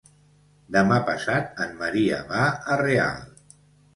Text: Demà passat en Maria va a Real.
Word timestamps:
Demà 0.75 0.95
passat 1.09 1.61
en 1.65 1.77
Maria 1.83 2.19
va 2.31 2.41
a 2.77 2.81
Real. 2.83 3.23